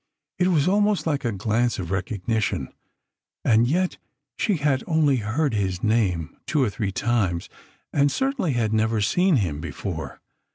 [0.39, 2.69] It was almost like a glance of recognition,
[3.45, 3.99] and yet
[4.35, 7.49] she had only heard his name two or three times,
[7.93, 10.19] and certainly had never seen him before.